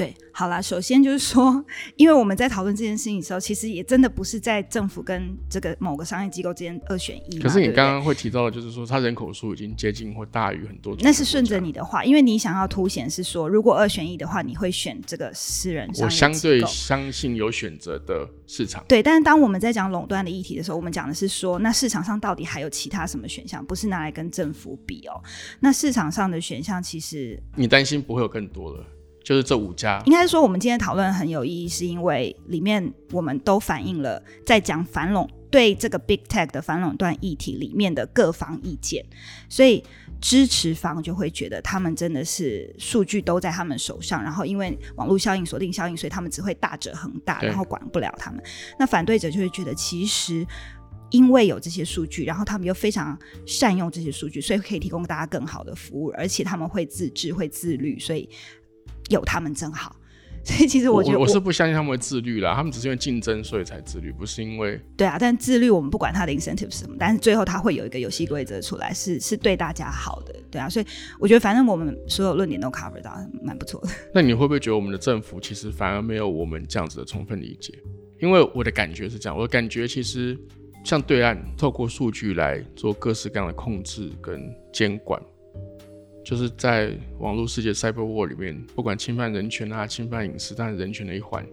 [0.00, 1.62] 对，好啦，首先就是说，
[1.96, 7.38] 因为我们在讨论这件事情的时候，其实也真的不是在政府跟这个某个商业机构之间二选一。
[7.38, 10.96] 可是你刚刚会提到的，就是说，它人口数已经接近或大于很多。
[11.00, 15.86] 那是顺着你的话，因为你想要凸显是说，如果二选一的话，你会选这个私人。
[15.98, 18.82] 我相对相信有选择的市场。
[18.88, 23.62] 对，但是当我们在讲垄断的议题的时候，我们讲的是说，那市场上到底还有其他什么选项？
[23.62, 25.22] 不是拿来跟政府比哦。
[25.60, 28.82] 那市场上的选项，其实你担心不会有更多了。
[29.22, 39.04] 就是这五家，应该说我们今天讨论很有意义，是因为里面我们都反映了在讲反垄对这个 big tech 的反垄断议题里面的各方意见，
[39.48, 39.84] 所以
[40.20, 48.42] 支持方就会觉得他们真的是数据都在他们手上，然后因为网络效应、锁定效应，所以他们只会大者恒大，然后管不了他们。
[48.78, 50.46] 那反对者就会觉得，其实
[51.10, 58.28] 因为有这些数据，然后他们又非常善用这些数据，所以可以提供大家更好的服务，而且他们会自治、会自律，所以。
[59.10, 59.94] 有他们真好，
[60.42, 65.18] 所以其实我觉得我是不相信他们会自律啦，他们只是因为竞争所以才自律，不是因为对啊。
[65.20, 70.68] 但自律我们不管他的 incentive 是什么，但是最后他会有一个游戏规则出来，是是对大家好的，对啊。
[70.68, 70.86] 所以
[71.18, 73.88] 我觉得反正我们所有论点都 cover 到，蛮不错的。
[74.14, 77.74] 那你会不会觉得我们的政府其实反而没有我们这样子的充分理解？
[78.20, 80.38] 因为我的感觉是这样，我的感觉其实
[80.84, 84.40] 像对岸透过数据来做各式各样的控制跟
[84.72, 85.20] 监管。
[86.30, 91.44] 就是在网络世界 cyber war 里面，不管侵犯人权啊、侵犯隐私，但是人权的一环，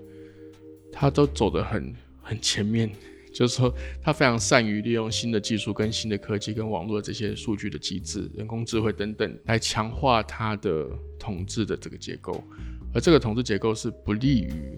[0.92, 2.88] 他都走得很很前面。
[3.34, 3.74] 就是说，
[4.04, 12.44] 他非常善于利用新的技术、跟新的科技、跟网络这些数据的机制、人工智慧等等，来强化他的统治的这个结构。
[12.94, 14.78] 而这个统治结构是不利于，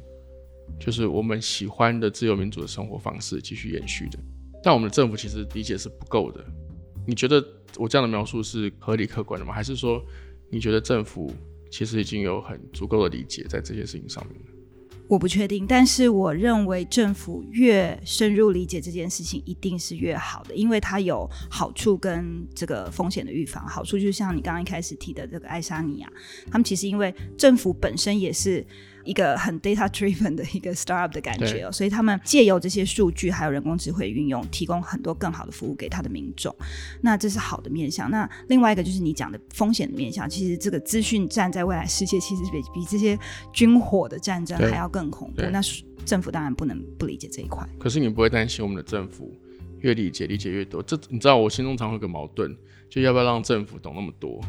[0.80, 4.18] 就是我们喜欢的自由民主的生活方式继续延续的。
[4.64, 6.42] 但我们的政府其实理解是不够的。
[7.10, 7.44] 你觉得
[7.78, 9.52] 我这样的描述是合理客观的吗？
[9.52, 10.00] 还是说
[10.52, 11.34] 你觉得政府
[11.72, 14.36] 其实已经有很足够的理解在这些事情上面？
[15.08, 23.68] 我不确定，但是我认为政府越深入理解这件事情，一定是越好的，因为它有好处跟这个风险的预防。
[23.68, 26.14] 好处就像你刚刚一开始提的这个爱沙尼亚，
[26.52, 28.64] 他们其实因为政府本身也是。
[29.04, 36.56] 一个很 data driven 的一个 startup 的感觉哦，所以他们借由这些数据还有人工智慧运用，提供很多更好的服务给他的民众。
[37.02, 38.10] 那这是好的面向。
[38.12, 43.18] 那另外一个就是你讲的风险的面向，其实这个资讯战在未来世界其实比比这些
[43.54, 45.42] 军火的战争还要更恐怖。
[45.52, 45.62] 那
[46.06, 47.68] 政府当然不能不理解这一块。
[47.80, 49.32] 可是你不会担心我们的政府
[49.80, 50.82] 越理解理解越多？
[50.82, 52.56] 这你知道我心中常会有个矛盾，
[52.90, 54.42] 就要不要让政府懂那么多？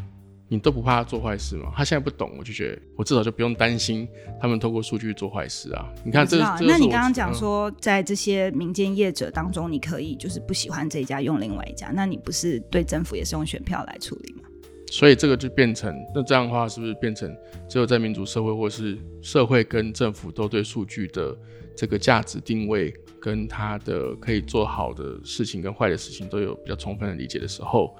[0.51, 1.71] 你都不怕他做坏事吗？
[1.73, 4.05] 他现在不懂，我就觉得我至少就不用担心
[4.37, 5.89] 他们透过数据做坏事啊。
[6.03, 14.49] 你看，这那你刚刚讲说，在这些民间业者当中，你可以就是不喜欢这一家用另外一家，那你不是对政府也是用选票来处理吗？
[14.91, 17.33] 所以这个就变成，那这样的话是不是变成
[17.69, 21.33] 只有在民主社会，或是社会跟政府都对数据的
[21.77, 27.95] 这个价值定位，跟它的可以做好的事情跟坏的事情都有比较充分的理解的时候？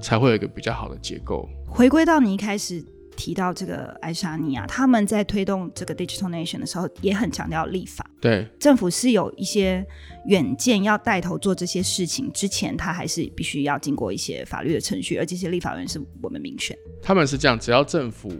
[0.00, 1.48] 才会有一个比较好的结构。
[1.66, 2.84] 回归到你一开始
[3.16, 8.04] 提到这个爱沙尼亚，他们在推动这个 digital nation 的时候，也很强调立法。
[8.20, 9.84] 对，政府是有一些
[10.26, 16.76] 远见，要带头做这些事情之前，他还是必须要经过一些法律的程序，而这些立法人是我们民选。
[17.02, 18.32] 他们是这样，只要政府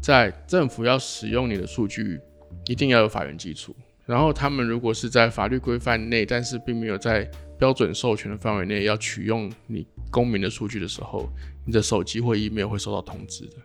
[0.00, 2.20] 在政府要使用你的数据，
[2.66, 3.74] 一定要有法源基础。
[4.04, 11.28] 然后他们如果是在法律规范内，但是并没有在标准授权的范围内要取用你公民的数据的时候，
[11.66, 13.56] 你的手机或 email 会收到通知的，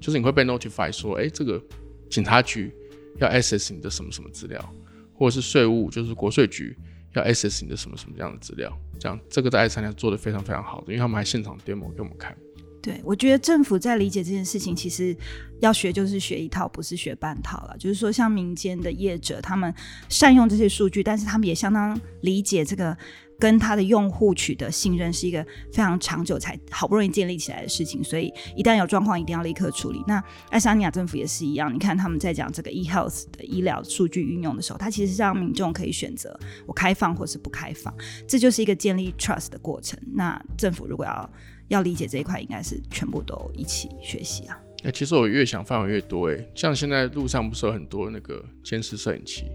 [0.00, 1.62] 就是你会被 notify 说，哎，这个
[2.08, 2.72] 警察局
[3.18, 4.74] 要 access 你的什么什么资料，
[5.12, 6.74] 或者是税务，就是国税局
[7.14, 12.34] 要 access 你的什么什么这样的资料，这样这个在爱沙尼亚做的非常非常好的，因为他们还现场 demo 给我们看。
[12.80, 15.16] 对，我觉得政府在理解这件事情，其实
[15.60, 17.76] 要学就是学一套，不是学半套了。
[17.78, 19.72] 就是说，像民间的业者，他们
[20.08, 22.98] 善用这些数据，但是他们也相当理解这个
[23.42, 30.00] 跟他的用户取得信任是一个非常长久才好不容易建立起来的事情，所以一旦有状况，一定要立刻处理。
[30.06, 36.38] 那爱沙尼亚政府也是一样，你看他们在讲这个 e health 的医疗数据运用的时候，它其实是让民众可以选择
[36.68, 37.92] 我开放或是不开放，
[38.28, 39.98] 这就是一个建立 trust 的过程。
[40.14, 41.30] 那政府如果要
[41.66, 44.56] 要理解这一块，应该是全部都一起学习啊。
[44.84, 49.46] 哎，其实我越想范围越多哎，像现在路上不是有很多那个监视摄影器，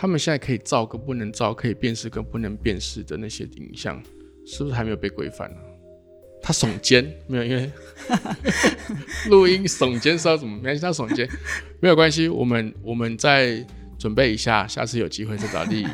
[0.00, 4.02] 他们现在可以照跟不能照，可以辨识跟不能辨识的那些影像，
[4.46, 5.58] 是不是还没有被规范呢？
[6.40, 7.70] 他耸肩没有，因为
[9.28, 10.56] 录音耸肩是要怎么？
[10.56, 11.28] 没关系，他耸肩
[11.82, 12.28] 没有关系。
[12.28, 13.62] 我们我们再
[13.98, 15.88] 准备一下，下次有机会再找丽颖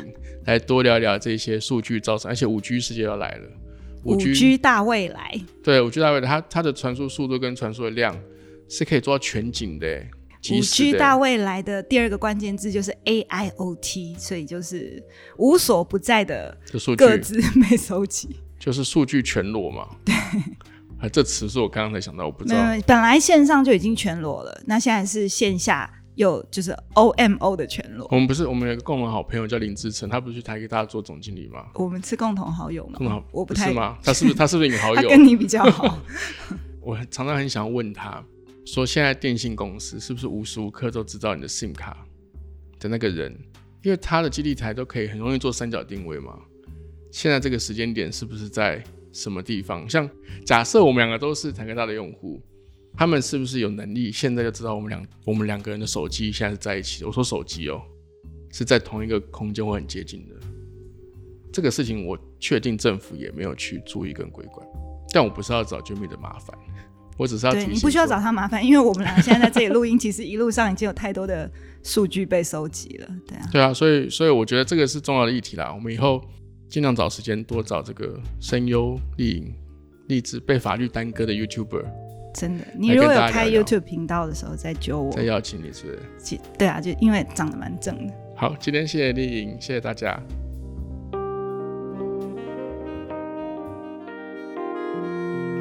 [0.45, 3.49] 来多聊聊这些数据造成，而且五 G 世界要来了。
[4.05, 8.17] 五 G 大未来，对五 G 大未来，它它的传输速度跟传输的量
[8.69, 10.01] 是可以做到全景的。
[10.53, 15.03] 五 G 大未来的第二个关键字就是 AIoT，所以就是
[15.37, 16.57] 无所不在的
[16.97, 19.87] 各自被收集，就是数据全裸嘛。
[20.05, 20.13] 对，
[20.99, 22.59] 啊，这词是我刚刚才想到，我不知道。
[22.85, 25.93] 本来线上就已经全裸了，那现在是线下。
[26.17, 28.07] 有就是 O M O 的全裸。
[28.09, 31.67] 我们不是，我们有个共同好朋友叫林志成，他不是去台给大家做总经理吗？
[31.75, 32.93] 我们是共同好友吗？
[32.97, 33.99] 共同，我不太是吗？
[34.03, 35.01] 他是不是他是不是你好友？
[35.07, 35.99] 他跟你比较好。
[36.81, 38.25] 我常常很想问他，
[38.67, 42.05] 说现在电信公司是不是无时无刻都知道你的 SIM 卡
[42.77, 43.31] 的那个人？
[43.81, 46.37] 因为他的基地台都可以很容易做三角定位嘛。
[47.09, 49.89] 现在这个时间点是不是在什么地方？
[49.89, 50.09] 像
[50.45, 52.43] 假设我们两个都是台科大的用户。
[52.99, 57.07] 他们是不是有能力现在就知道我们两我们两个人的手机现在是在一起的？
[57.07, 57.79] 我说手机哦，
[58.51, 60.35] 是在同一个空间或很接近的。
[61.53, 64.67] 这个事情我确定政府也没有去注意跟规管，
[65.13, 66.57] 但我不是要找 Jimmy 的麻烦，
[67.17, 71.49] 我只是要提醒，你不需要找他麻烦，因为我们两个现在在这里录音，其实一路上已经有太多的
[71.83, 73.49] 数据被收集了，对啊。
[73.51, 75.73] 对啊，所以所以我觉得这个是重要的议题啦。
[75.73, 76.23] 我们以后
[76.69, 79.53] 尽量找时间多找这个声优丽颖、
[80.07, 81.85] 励志被法律耽搁的 YouTuber。
[82.35, 85.97] 真的，你如果有开 YouTube 频道的时候再揪我，再邀请你是？
[86.55, 88.13] 对啊，就因为长得蛮正的。
[88.35, 90.21] 好，今天谢谢丽颖，谢谢大家。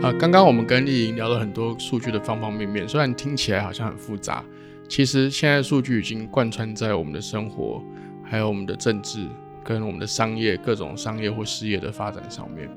[0.03, 4.45] 啊，刚刚我们跟丽莹聊了很多数据的方方面面，虽然听起来好像很复杂，
[4.89, 7.83] 其实现在数据已经贯穿在我们的生活，
[8.23, 9.27] 还有我们的政治
[9.65, 12.69] 跟我们的商业各种商业或事业的发展上面。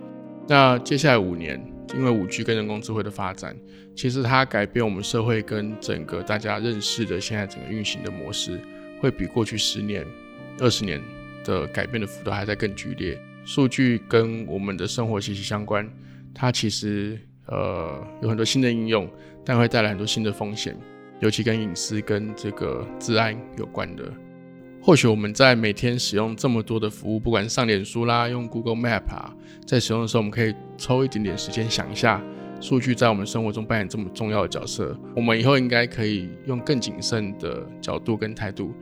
[0.47, 1.59] 那接下来五年。
[1.95, 3.57] 因为五 G 跟人工智慧的发展，
[3.95, 8.59] 其实它改变我们社会跟整个大家认识的现在整个运行的模式，
[9.01, 10.05] 会比过去十年、
[10.59, 11.01] 二十年
[11.43, 13.19] 的改变的幅度还在更剧烈。
[13.43, 15.83] 数据跟我们的生活息息相关，
[16.33, 19.09] 它其实呃有很多新的应用，
[19.43, 20.77] 但会带来很多新的风险，
[21.19, 24.03] 尤其跟隐私跟这个治安有关的。
[24.81, 32.23] 或许我们在每天使用这么多的服务，不管上脸书啦，用 Google Map 啊，在使用的时候，我们可以抽一点点时间想一下，
[32.61, 34.97] 数据在我们生活中扮演这么重要的角色。
[35.15, 38.73] 我们以后应该可以用更谨慎的角度跟态度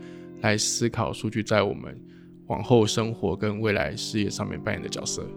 [0.41, 1.99] 来思考数据在我们
[2.45, 5.27] 往后生活跟未来事业上面扮演的角色。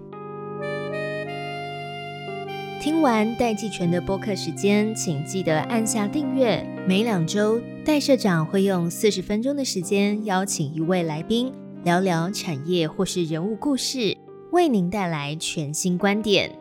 [2.80, 6.66] 听完戴季全的播客时间，请记得按下订阅。
[6.88, 11.52] 每两周，戴社长会用四十分钟的时间，邀请一位来宾，
[11.84, 14.16] 聊聊产业或是人物故事，
[14.52, 16.59] 为您带来全新观点。